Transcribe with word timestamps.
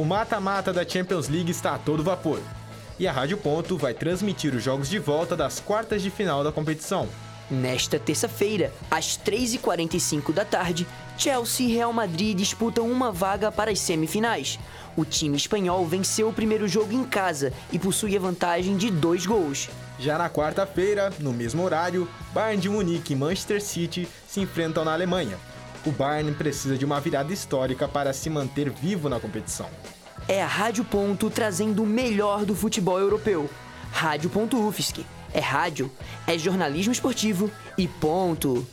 O 0.00 0.04
mata-mata 0.06 0.72
da 0.72 0.82
Champions 0.82 1.28
League 1.28 1.50
está 1.50 1.74
a 1.74 1.78
todo 1.78 2.02
vapor. 2.02 2.40
E 2.98 3.06
a 3.06 3.12
Rádio 3.12 3.36
Ponto 3.36 3.76
vai 3.76 3.92
transmitir 3.92 4.54
os 4.54 4.62
jogos 4.62 4.88
de 4.88 4.98
volta 4.98 5.36
das 5.36 5.60
quartas 5.60 6.00
de 6.00 6.08
final 6.08 6.42
da 6.42 6.50
competição. 6.50 7.06
Nesta 7.50 7.98
terça-feira, 7.98 8.72
às 8.90 9.18
3h45 9.18 10.32
da 10.32 10.42
tarde, 10.42 10.86
Chelsea 11.18 11.66
e 11.66 11.72
Real 11.74 11.92
Madrid 11.92 12.34
disputam 12.34 12.90
uma 12.90 13.12
vaga 13.12 13.52
para 13.52 13.70
as 13.70 13.78
semifinais. 13.78 14.58
O 14.96 15.04
time 15.04 15.36
espanhol 15.36 15.84
venceu 15.84 16.30
o 16.30 16.32
primeiro 16.32 16.66
jogo 16.66 16.94
em 16.94 17.04
casa 17.04 17.52
e 17.70 17.78
possui 17.78 18.16
a 18.16 18.20
vantagem 18.20 18.78
de 18.78 18.90
dois 18.90 19.26
gols. 19.26 19.68
Já 19.98 20.16
na 20.16 20.30
quarta-feira, 20.30 21.12
no 21.18 21.34
mesmo 21.34 21.62
horário, 21.62 22.08
Bayern 22.32 22.62
de 22.62 22.70
Munique 22.70 23.12
e 23.12 23.16
Manchester 23.16 23.62
City 23.62 24.08
se 24.26 24.40
enfrentam 24.40 24.82
na 24.82 24.94
Alemanha. 24.94 25.36
O 25.84 25.90
Bayern 25.90 26.32
precisa 26.34 26.76
de 26.76 26.84
uma 26.84 27.00
virada 27.00 27.32
histórica 27.32 27.88
para 27.88 28.12
se 28.12 28.28
manter 28.28 28.68
vivo 28.68 29.08
na 29.08 29.18
competição. 29.18 29.68
É 30.28 30.42
a 30.42 30.46
Rádio 30.46 30.84
Ponto 30.84 31.30
trazendo 31.30 31.82
o 31.82 31.86
melhor 31.86 32.44
do 32.44 32.54
futebol 32.54 32.98
europeu. 32.98 33.48
Rádio 33.90 34.28
Ponto 34.28 34.58
UFSC. 34.58 35.06
É 35.32 35.40
rádio, 35.40 35.90
é 36.26 36.36
jornalismo 36.36 36.92
esportivo 36.92 37.50
e 37.78 37.86
ponto. 37.86 38.66